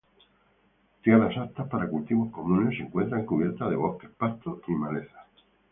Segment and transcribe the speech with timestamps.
[1.03, 5.27] Tierras aptas para cultivos comunes se encuentran cubiertas de bosques, pastos y malezas.